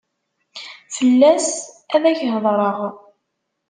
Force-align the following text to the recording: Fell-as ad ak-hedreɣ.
Fell-as 0.95 1.49
ad 1.95 2.03
ak-hedreɣ. 2.09 2.79